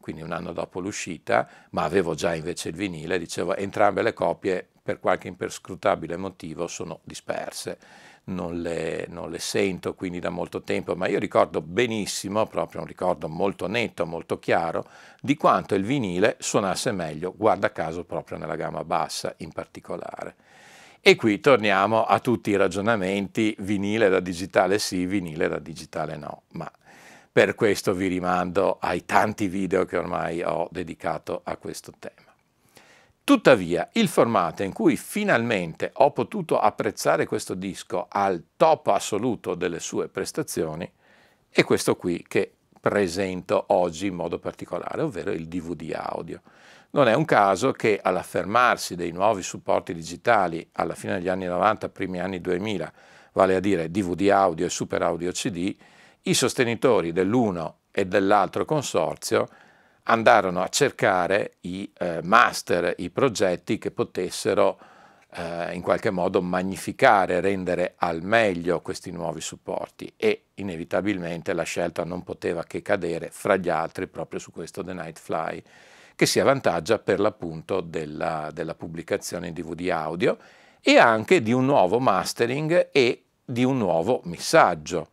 quindi 0.00 0.22
un 0.22 0.32
anno 0.32 0.52
dopo 0.52 0.80
l'uscita, 0.80 1.48
ma 1.70 1.84
avevo 1.84 2.14
già 2.14 2.34
invece 2.34 2.70
il 2.70 2.74
vinile, 2.74 3.18
dicevo 3.18 3.54
entrambe 3.56 4.02
le 4.02 4.12
copie 4.12 4.66
per 4.82 5.00
qualche 5.00 5.28
imperscrutabile 5.28 6.16
motivo 6.16 6.66
sono 6.66 7.00
disperse, 7.04 7.78
non 8.28 8.60
le, 8.60 9.06
non 9.08 9.30
le, 9.30 9.38
sento 9.38 9.94
quindi 9.94 10.18
da 10.18 10.30
molto 10.30 10.62
tempo, 10.62 10.94
ma 10.94 11.08
io 11.08 11.18
ricordo 11.18 11.60
benissimo, 11.60 12.46
proprio 12.46 12.80
un 12.80 12.86
ricordo 12.86 13.28
molto 13.28 13.66
netto, 13.66 14.06
molto 14.06 14.38
chiaro, 14.38 14.86
di 15.20 15.36
quanto 15.36 15.74
il 15.74 15.84
vinile 15.84 16.36
suonasse 16.38 16.92
meglio, 16.92 17.34
guarda 17.36 17.72
caso 17.72 18.04
proprio 18.04 18.38
nella 18.38 18.56
gamma 18.56 18.84
bassa 18.84 19.34
in 19.38 19.52
particolare. 19.52 20.34
E 21.00 21.14
qui 21.14 21.40
torniamo 21.40 22.04
a 22.04 22.18
tutti 22.18 22.50
i 22.50 22.56
ragionamenti 22.56 23.54
vinile 23.60 24.08
da 24.08 24.20
digitale 24.20 24.78
sì, 24.78 25.06
vinile 25.06 25.48
da 25.48 25.58
digitale 25.58 26.16
no, 26.16 26.42
ma 26.52 26.70
per 27.30 27.54
questo 27.54 27.94
vi 27.94 28.08
rimando 28.08 28.78
ai 28.80 29.04
tanti 29.04 29.46
video 29.48 29.84
che 29.84 29.96
ormai 29.96 30.42
ho 30.42 30.66
dedicato 30.70 31.40
a 31.44 31.56
questo 31.56 31.92
tema. 31.98 32.27
Tuttavia, 33.28 33.90
il 33.92 34.08
formato 34.08 34.62
in 34.62 34.72
cui 34.72 34.96
finalmente 34.96 35.90
ho 35.96 36.12
potuto 36.12 36.58
apprezzare 36.58 37.26
questo 37.26 37.52
disco 37.52 38.06
al 38.08 38.42
top 38.56 38.86
assoluto 38.86 39.54
delle 39.54 39.80
sue 39.80 40.08
prestazioni 40.08 40.90
è 41.50 41.62
questo 41.62 41.94
qui 41.94 42.24
che 42.26 42.50
presento 42.80 43.64
oggi 43.66 44.06
in 44.06 44.14
modo 44.14 44.38
particolare, 44.38 45.02
ovvero 45.02 45.30
il 45.30 45.46
DVD 45.46 45.92
audio. 45.94 46.40
Non 46.92 47.06
è 47.06 47.12
un 47.12 47.26
caso 47.26 47.72
che 47.72 48.00
all'affermarsi 48.02 48.94
dei 48.94 49.12
nuovi 49.12 49.42
supporti 49.42 49.92
digitali 49.92 50.66
alla 50.72 50.94
fine 50.94 51.18
degli 51.18 51.28
anni 51.28 51.44
90, 51.44 51.90
primi 51.90 52.20
anni 52.20 52.40
2000, 52.40 52.92
vale 53.34 53.56
a 53.56 53.60
dire 53.60 53.90
DVD 53.90 54.30
audio 54.30 54.64
e 54.64 54.70
super 54.70 55.02
audio 55.02 55.30
CD, 55.32 55.76
i 56.22 56.32
sostenitori 56.32 57.12
dell'uno 57.12 57.80
e 57.90 58.06
dell'altro 58.06 58.64
consorzio 58.64 59.46
andarono 60.08 60.62
a 60.62 60.68
cercare 60.68 61.56
i 61.62 61.90
eh, 61.98 62.20
master, 62.22 62.94
i 62.98 63.10
progetti 63.10 63.78
che 63.78 63.90
potessero 63.90 64.78
eh, 65.32 65.74
in 65.74 65.82
qualche 65.82 66.10
modo 66.10 66.40
magnificare, 66.40 67.40
rendere 67.40 67.94
al 67.96 68.22
meglio 68.22 68.80
questi 68.80 69.10
nuovi 69.10 69.40
supporti. 69.40 70.12
E 70.16 70.46
inevitabilmente 70.54 71.52
la 71.52 71.62
scelta 71.62 72.04
non 72.04 72.22
poteva 72.22 72.64
che 72.64 72.82
cadere 72.82 73.28
fra 73.30 73.56
gli 73.56 73.68
altri 73.68 74.06
proprio 74.06 74.40
su 74.40 74.50
questo 74.50 74.82
The 74.82 74.94
Night 74.94 75.18
Fly 75.18 75.62
che 76.16 76.26
si 76.26 76.40
avvantaggia 76.40 76.98
per 76.98 77.20
l'appunto 77.20 77.80
della, 77.80 78.50
della 78.52 78.74
pubblicazione 78.74 79.48
in 79.48 79.54
DVD 79.54 79.90
audio 79.90 80.36
e 80.80 80.98
anche 80.98 81.42
di 81.42 81.52
un 81.52 81.64
nuovo 81.64 82.00
mastering 82.00 82.88
e 82.90 83.24
di 83.44 83.62
un 83.62 83.78
nuovo 83.78 84.22
missaggio 84.24 85.10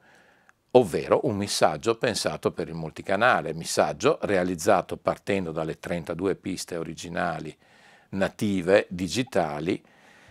ovvero 0.76 1.22
un 1.24 1.36
missaggio 1.36 1.96
pensato 1.96 2.52
per 2.52 2.68
il 2.68 2.74
multicanale, 2.74 3.54
missaggio 3.54 4.20
realizzato 4.22 4.98
partendo 4.98 5.52
dalle 5.52 5.80
32 5.80 6.36
piste 6.36 6.76
originali 6.76 7.56
native 8.10 8.86
digitali. 8.90 9.82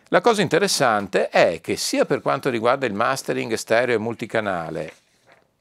La 0.08 0.20
cosa 0.20 0.42
interessante 0.42 1.28
è 1.28 1.60
che 1.60 1.76
sia 1.76 2.04
per 2.04 2.20
quanto 2.20 2.50
riguarda 2.50 2.86
il 2.86 2.94
mastering 2.94 3.54
stereo 3.54 3.96
e 3.96 3.98
multicanale, 3.98 4.92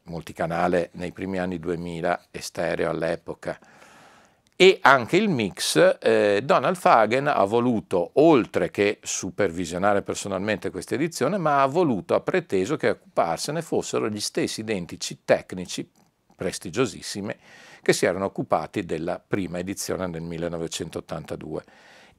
multicanale 0.04 0.90
nei 0.94 1.12
primi 1.12 1.40
anni 1.40 1.60
2000 1.60 2.26
e 2.30 2.42
stereo 2.42 2.90
all'epoca, 2.90 3.58
e 4.64 4.80
anche 4.80 5.18
il 5.18 5.28
mix, 5.28 5.98
eh, 6.00 6.40
Donald 6.42 6.78
Fagen 6.78 7.28
ha 7.28 7.44
voluto, 7.44 8.12
oltre 8.14 8.72
che 8.72 9.00
supervisionare 9.04 10.04
personalmente 10.04 10.70
questa 10.70 10.96
edizione, 10.96 11.38
ma 11.38 11.62
ha 11.62 11.66
voluto, 11.66 12.16
ha 12.16 12.22
preteso 12.22 12.78
che 12.78 12.88
a 12.88 12.92
occuparsene 12.92 13.62
fossero 13.62 14.08
gli 14.08 14.22
stessi 14.22 14.62
identici 14.62 15.24
tecnici 15.26 15.92
prestigiosissimi 16.34 17.36
che 17.82 17.92
si 17.92 18.06
erano 18.06 18.24
occupati 18.24 18.86
della 18.86 19.20
prima 19.20 19.60
edizione 19.60 20.08
nel 20.08 20.22
1982. 20.22 21.64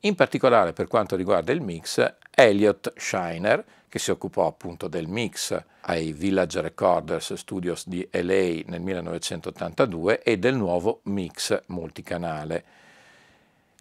In 0.04 0.16
particolare 0.16 0.74
per 0.74 0.86
quanto 0.86 1.16
riguarda 1.16 1.50
il 1.50 1.62
mix, 1.62 2.14
Elliot 2.30 2.92
Shiner, 2.94 3.64
che 3.88 3.98
si 3.98 4.10
occupò 4.10 4.46
appunto 4.46 4.86
del 4.86 5.08
mix 5.08 5.58
ai 5.80 6.12
Village 6.12 6.60
Recorders 6.60 7.32
Studios 7.32 7.88
di 7.88 8.06
LA 8.10 8.64
nel 8.66 8.82
1982 8.82 10.22
e 10.22 10.38
del 10.38 10.56
nuovo 10.56 11.00
mix 11.04 11.58
multicanale 11.68 12.64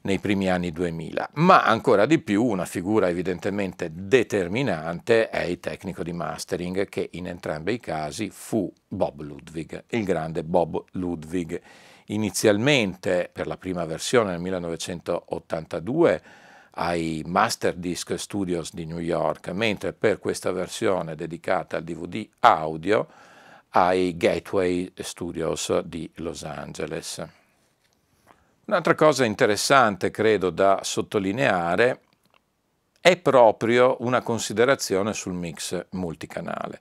nei 0.03 0.19
primi 0.19 0.49
anni 0.49 0.71
2000, 0.71 1.31
ma 1.33 1.65
ancora 1.65 2.05
di 2.05 2.19
più 2.19 2.45
una 2.45 2.65
figura 2.65 3.09
evidentemente 3.09 3.89
determinante 3.93 5.29
è 5.29 5.41
il 5.41 5.59
tecnico 5.59 6.03
di 6.03 6.13
mastering 6.13 6.87
che 6.87 7.09
in 7.13 7.27
entrambi 7.27 7.73
i 7.73 7.79
casi 7.81 8.29
fu 8.29 8.71
Bob 8.87 9.19
Ludwig, 9.19 9.83
il 9.89 10.05
grande 10.05 10.45
Bob 10.45 10.83
Ludwig. 10.91 11.61
Inizialmente 12.07 13.29
per 13.31 13.47
la 13.47 13.57
prima 13.57 13.85
versione 13.85 14.31
nel 14.31 14.39
1982 14.41 16.21
ai 16.71 17.23
Master 17.25 17.75
Disc 17.75 18.17
Studios 18.17 18.73
di 18.73 18.85
New 18.85 18.99
York, 18.99 19.49
mentre 19.49 19.93
per 19.93 20.19
questa 20.19 20.51
versione 20.51 21.15
dedicata 21.15 21.77
al 21.77 21.83
DVD 21.83 22.27
audio 22.39 23.07
ai 23.69 24.17
Gateway 24.17 24.91
Studios 24.95 25.79
di 25.81 26.09
Los 26.15 26.43
Angeles. 26.43 27.25
Un'altra 28.65 28.95
cosa 28.95 29.25
interessante, 29.25 30.09
credo, 30.09 30.49
da 30.49 30.79
sottolineare 30.83 32.01
è 32.99 33.17
proprio 33.17 33.97
una 33.99 34.21
considerazione 34.21 35.13
sul 35.13 35.33
mix 35.33 35.87
multicanale. 35.91 36.79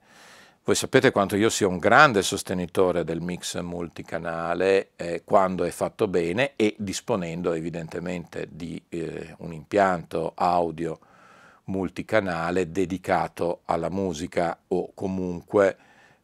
Voi 0.64 0.76
sapete 0.76 1.10
quanto 1.10 1.34
io 1.34 1.48
sia 1.50 1.66
un 1.66 1.78
grande 1.78 2.22
sostenitore 2.22 3.02
del 3.02 3.20
mix 3.20 3.58
multicanale 3.58 4.90
eh, 4.94 5.22
quando 5.24 5.64
è 5.64 5.70
fatto 5.70 6.06
bene 6.06 6.52
e 6.54 6.76
disponendo 6.78 7.52
evidentemente 7.52 8.46
di 8.48 8.80
eh, 8.88 9.34
un 9.38 9.52
impianto 9.52 10.30
audio 10.36 11.00
multicanale 11.64 12.70
dedicato 12.70 13.62
alla 13.64 13.90
musica 13.90 14.56
o 14.68 14.92
comunque 14.94 15.76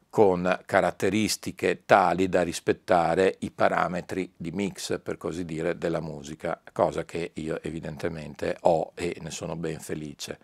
con 0.08 0.60
caratteristiche 0.64 1.82
tali 1.84 2.28
da 2.28 2.42
rispettare 2.42 3.38
i 3.40 3.50
parametri 3.50 4.32
di 4.36 4.52
mix, 4.52 5.00
per 5.00 5.16
così 5.16 5.44
dire, 5.44 5.76
della 5.78 6.00
musica, 6.00 6.62
cosa 6.70 7.04
che 7.04 7.32
io 7.34 7.60
evidentemente 7.60 8.56
ho 8.60 8.92
e 8.94 9.16
ne 9.20 9.32
sono 9.32 9.56
ben 9.56 9.80
felice. 9.80 10.38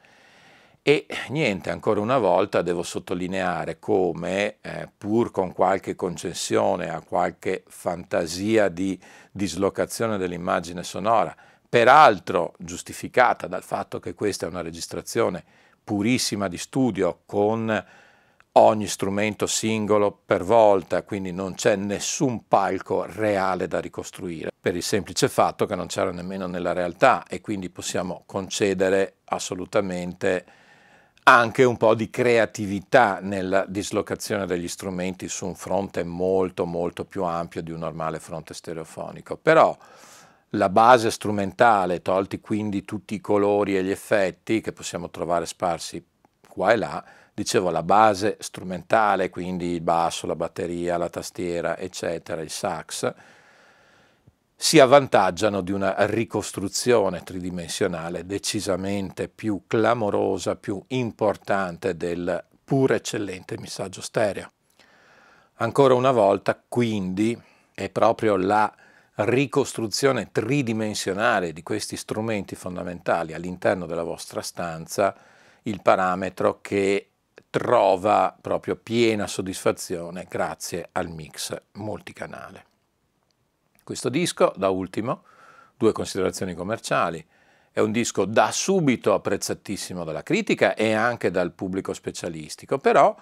E 0.87 1.07
niente, 1.31 1.71
ancora 1.71 2.01
una 2.01 2.19
volta 2.19 2.61
devo 2.61 2.83
sottolineare 2.83 3.79
come, 3.79 4.57
eh, 4.61 4.87
pur 4.95 5.31
con 5.31 5.51
qualche 5.55 5.95
concessione 5.95 6.91
a 6.91 7.01
qualche 7.01 7.63
fantasia 7.67 8.69
di 8.69 9.01
dislocazione 9.33 10.19
dell'immagine 10.19 10.83
sonora, 10.83 11.35
peraltro 11.67 12.53
giustificata 12.59 13.47
dal 13.47 13.63
fatto 13.63 13.99
che 13.99 14.13
questa 14.13 14.45
è 14.45 14.51
una 14.51 14.61
registrazione 14.61 15.43
purissima 15.83 16.49
di 16.49 16.59
studio 16.59 17.21
con 17.25 17.85
ogni 18.53 18.87
strumento 18.87 19.47
singolo 19.47 20.21
per 20.27 20.45
volta, 20.45 21.03
quindi 21.03 21.33
non 21.33 21.55
c'è 21.55 21.77
nessun 21.77 22.47
palco 22.47 23.07
reale 23.07 23.69
da 23.69 23.81
ricostruire, 23.81 24.51
per 24.61 24.77
il 24.77 24.83
semplice 24.83 25.31
fatto 25.31 25.65
che 25.65 25.77
non 25.77 25.87
c'era 25.87 26.13
nemmeno 26.13 26.47
nella 26.47 26.75
realtà 26.75 27.25
e 27.27 27.41
quindi 27.41 27.71
possiamo 27.71 28.25
concedere 28.27 29.21
assolutamente 29.25 30.45
anche 31.27 31.65
un 31.65 31.79
po' 31.79 31.95
di 31.95 32.11
creatività 32.11 33.19
nella 33.21 33.65
dislocazione 33.67 34.45
degli 34.45 34.69
strumenti 34.69 35.27
su 35.29 35.47
un 35.47 35.55
fronte 35.55 36.05
molto 36.05 36.67
molto 36.67 37.05
più 37.05 37.25
ampio 37.25 37.63
di 37.63 37.71
un 37.71 37.79
normale 37.79 38.19
fronte 38.19 38.53
stereofonico. 38.53 39.39
Però 39.39 39.77
la 40.51 40.69
base 40.69 41.11
strumentale, 41.11 42.03
tolti 42.03 42.41
quindi 42.41 42.85
tutti 42.85 43.15
i 43.15 43.21
colori 43.21 43.77
e 43.77 43.83
gli 43.83 43.91
effetti 43.91 44.61
che 44.61 44.73
possiamo 44.73 45.09
trovare 45.09 45.47
sparsi 45.47 46.05
qua 46.47 46.73
e 46.73 46.77
là, 46.77 47.05
dicevo 47.33 47.71
la 47.71 47.83
base 47.83 48.37
strumentale, 48.41 49.31
quindi 49.31 49.73
il 49.73 49.81
basso, 49.81 50.27
la 50.27 50.37
batteria, 50.37 50.99
la 50.99 51.09
tastiera, 51.09 51.79
eccetera, 51.79 52.43
il 52.43 52.51
sax, 52.51 53.13
si 54.65 54.79
avvantaggiano 54.79 55.61
di 55.61 55.73
una 55.73 56.07
ricostruzione 56.07 57.23
tridimensionale 57.23 58.25
decisamente 58.25 59.29
più 59.29 59.65
clamorosa, 59.67 60.57
più 60.57 60.83
importante 60.89 61.99
del 61.99 62.43
pur 62.65 62.93
eccellente 62.93 63.59
missaggio 63.59 64.01
stereo. 64.01 64.51
Ancora 65.57 65.93
una 65.93 66.13
volta, 66.13 66.59
quindi, 66.67 67.39
è 67.75 67.91
proprio 67.91 68.37
la 68.37 68.75
ricostruzione 69.17 70.33
tridimensionale 70.33 71.53
di 71.53 71.63
questi 71.63 71.99
strumenti 71.99 72.55
fondamentali 72.55 73.35
all'interno 73.35 73.85
della 73.85 74.03
vostra 74.03 74.41
stanza 74.41 75.15
il 75.65 75.83
parametro 75.83 76.61
che 76.63 77.11
trova 77.51 78.35
proprio 78.41 78.77
piena 78.77 79.27
soddisfazione 79.27 80.27
grazie 80.27 80.89
al 80.93 81.11
mix 81.11 81.55
multicanale. 81.73 82.73
Questo 83.85 84.09
disco, 84.09 84.51
da 84.57 84.71
ultimo, 84.71 85.25
due 85.77 85.93
considerazioni 85.93 86.55
commerciali. 86.55 87.25
È 87.71 87.81
un 87.81 87.93
disco 87.93 88.25
da 88.25 88.51
subito 88.51 89.13
apprezzatissimo 89.13 90.05
dalla 90.05 90.23
critica 90.23 90.75
e 90.75 90.93
anche 90.95 91.31
dal 91.31 91.53
pubblico 91.53 91.93
specialistico, 91.93 92.79
però 92.79 93.15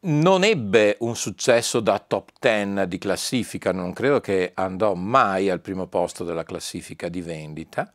non 0.00 0.44
ebbe 0.44 0.96
un 1.00 1.16
successo 1.16 1.80
da 1.80 1.98
top 1.98 2.32
10 2.38 2.86
di 2.86 2.98
classifica, 2.98 3.72
non 3.72 3.94
credo 3.94 4.20
che 4.20 4.52
andò 4.54 4.92
mai 4.92 5.48
al 5.48 5.60
primo 5.60 5.86
posto 5.86 6.22
della 6.22 6.44
classifica 6.44 7.08
di 7.08 7.22
vendita, 7.22 7.90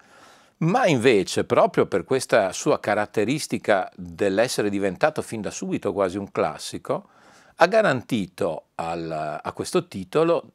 ma 0.58 0.88
invece 0.88 1.44
proprio 1.44 1.86
per 1.86 2.06
questa 2.06 2.52
sua 2.54 2.80
caratteristica 2.80 3.92
dell'essere 3.96 4.70
diventato 4.72 5.22
fin 5.22 5.42
da 5.42 5.52
subito 5.52 5.94
quasi 5.94 6.18
un 6.18 6.32
classico, 6.32 7.10
ha 7.58 7.68
garantito 7.68 8.70
al, 8.76 9.40
a 9.42 9.52
questo 9.54 9.88
titolo 9.88 10.52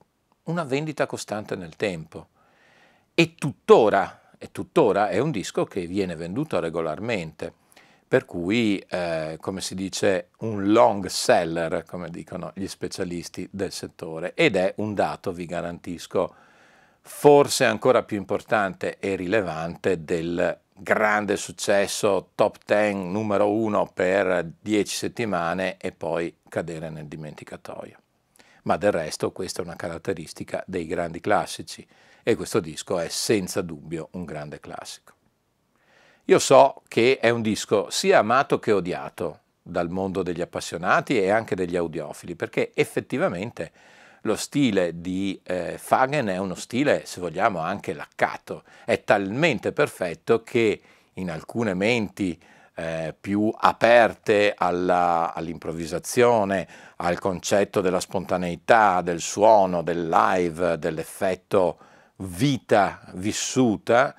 una 0.51 0.65
vendita 0.65 1.07
costante 1.07 1.55
nel 1.55 1.77
tempo. 1.77 2.29
E 3.15 3.35
tuttora, 3.37 4.33
e 4.37 4.51
tuttora 4.51 5.09
è 5.09 5.19
un 5.19 5.31
disco 5.31 5.65
che 5.65 5.87
viene 5.87 6.17
venduto 6.17 6.59
regolarmente, 6.59 7.53
per 8.07 8.25
cui, 8.25 8.79
eh, 8.89 9.37
come 9.41 9.61
si 9.61 9.75
dice, 9.77 10.31
un 10.39 10.73
long 10.73 11.07
seller, 11.07 11.85
come 11.87 12.11
dicono 12.11 12.51
gli 12.55 12.67
specialisti 12.67 13.49
del 13.51 13.71
settore, 13.71 14.35
ed 14.35 14.57
è 14.57 14.75
un 14.79 14.95
dato, 14.95 15.33
vi 15.33 15.47
garantisco, 15.47 16.35
forse 17.03 17.65
ancora 17.65 18.03
più 18.03 18.17
importante 18.17 18.99
e 18.99 19.15
rilevante 19.15 20.05
del 20.05 20.59
grande 20.75 21.37
successo 21.37 22.31
top 22.35 22.57
10 22.65 22.95
numero 22.95 23.53
uno 23.53 23.91
per 23.93 24.51
10 24.61 24.97
settimane 24.97 25.77
e 25.77 25.93
poi 25.93 26.35
cadere 26.49 26.91
nel 26.91 27.07
dimenticatoio 27.07 27.99
ma 28.65 28.77
del 28.77 28.93
resto 28.93 29.33
questa 29.33 29.63
è 29.63 29.65
una 29.65 29.77
caratteristica 29.77 30.63
dei 30.67 30.87
grandi 30.87 31.21
classici 31.21 31.87
e 32.23 32.35
questo 32.35 32.61
disco 32.61 32.99
è 32.99 33.09
senza 33.09 33.63
dubbio 33.63 34.09
un 34.13 34.25
grande 34.25 34.61
classico. 34.61 35.15
Io 36.27 36.39
so 36.39 36.83
che 36.87 37.19
è 37.19 37.31
un 37.31 37.43
disco 37.43 37.91
sia 37.91 38.19
amato 38.19 38.59
che 38.59 38.73
odiato 38.73 39.41
dal 39.63 39.89
mondo 39.89 40.23
degli 40.23 40.41
appassionati 40.41 41.21
e 41.21 41.31
anche 41.31 41.55
degli 41.55 41.77
audiofili, 41.77 42.37
perché 42.37 42.73
effettivamente 42.75 43.73
lo 44.23 44.37
stile 44.37 45.01
di 45.01 45.41
eh, 45.43 45.77
Fagen 45.79 46.27
è 46.27 46.37
uno 46.37 46.55
stile, 46.55 47.03
se 47.07 47.21
vogliamo, 47.21 47.59
anche 47.61 47.95
laccato, 47.95 48.65
è 48.85 49.03
talmente 49.03 49.73
perfetto 49.73 50.43
che 50.43 50.81
in 51.15 51.31
alcune 51.31 51.75
menti 51.75 52.39
eh, 52.81 53.15
più 53.21 53.53
aperte 53.55 54.55
alla, 54.57 55.35
all'improvvisazione, 55.35 56.67
al 56.97 57.19
concetto 57.19 57.83
della 57.83 58.01
spontaneità, 58.01 59.03
del 59.03 59.21
suono, 59.21 59.83
del 59.83 60.09
live, 60.09 60.79
dell'effetto 60.79 61.79
vita 62.17 63.03
vissuta, 63.13 64.15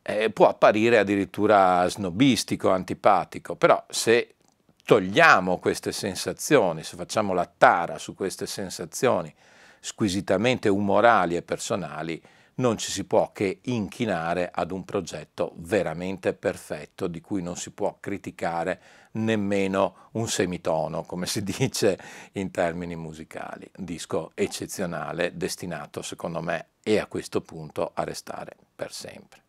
eh, 0.00 0.30
può 0.30 0.48
apparire 0.48 0.98
addirittura 0.98 1.88
snobistico, 1.88 2.70
antipatico, 2.70 3.56
però 3.56 3.82
se 3.88 4.36
togliamo 4.84 5.58
queste 5.58 5.90
sensazioni, 5.90 6.84
se 6.84 6.96
facciamo 6.96 7.32
la 7.32 7.50
tara 7.58 7.98
su 7.98 8.14
queste 8.14 8.46
sensazioni 8.46 9.34
squisitamente 9.80 10.68
umorali 10.68 11.34
e 11.34 11.42
personali, 11.42 12.22
non 12.56 12.78
ci 12.78 12.90
si 12.90 13.04
può 13.04 13.32
che 13.32 13.60
inchinare 13.62 14.50
ad 14.52 14.70
un 14.70 14.84
progetto 14.84 15.52
veramente 15.56 16.34
perfetto 16.34 17.06
di 17.06 17.20
cui 17.20 17.42
non 17.42 17.56
si 17.56 17.70
può 17.70 17.96
criticare 17.98 18.80
nemmeno 19.12 20.08
un 20.12 20.28
semitono, 20.28 21.02
come 21.02 21.26
si 21.26 21.42
dice 21.44 21.98
in 22.32 22.50
termini 22.50 22.94
musicali. 22.96 23.68
Disco 23.74 24.32
eccezionale, 24.34 25.36
destinato 25.36 26.02
secondo 26.02 26.40
me 26.40 26.66
e 26.82 26.98
a 26.98 27.06
questo 27.06 27.40
punto 27.40 27.90
a 27.94 28.04
restare 28.04 28.56
per 28.74 28.92
sempre. 28.92 29.42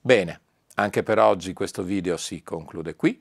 Bene, 0.00 0.40
anche 0.74 1.02
per 1.02 1.18
oggi 1.18 1.52
questo 1.52 1.82
video 1.82 2.16
si 2.16 2.42
conclude 2.42 2.94
qui. 2.94 3.20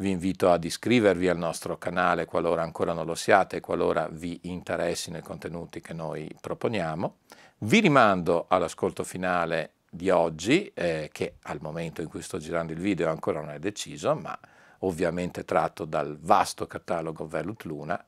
Vi 0.00 0.10
invito 0.10 0.52
ad 0.52 0.62
iscrivervi 0.62 1.28
al 1.28 1.38
nostro 1.38 1.76
canale 1.76 2.24
qualora 2.24 2.62
ancora 2.62 2.92
non 2.92 3.04
lo 3.04 3.16
siate 3.16 3.58
qualora 3.58 4.06
vi 4.08 4.38
interessino 4.42 5.18
i 5.18 5.22
contenuti 5.22 5.80
che 5.80 5.92
noi 5.92 6.32
proponiamo. 6.40 7.16
Vi 7.58 7.80
rimando 7.80 8.46
all'ascolto 8.46 9.02
finale 9.02 9.72
di 9.90 10.08
oggi, 10.10 10.70
eh, 10.72 11.08
che 11.10 11.38
al 11.42 11.58
momento 11.60 12.00
in 12.00 12.08
cui 12.08 12.22
sto 12.22 12.38
girando 12.38 12.72
il 12.72 12.78
video 12.78 13.10
ancora 13.10 13.40
non 13.40 13.50
è 13.50 13.58
deciso, 13.58 14.14
ma 14.14 14.38
ovviamente 14.80 15.44
tratto 15.44 15.84
dal 15.84 16.16
vasto 16.16 16.68
catalogo 16.68 17.26
Velut 17.26 17.64
Luna 17.64 18.00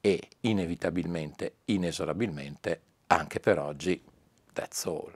e 0.00 0.28
inevitabilmente, 0.42 1.56
inesorabilmente, 1.64 2.82
anche 3.08 3.40
per 3.40 3.58
oggi, 3.58 4.00
that's 4.52 4.86
all, 4.86 5.12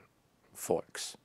folks. 0.51 1.17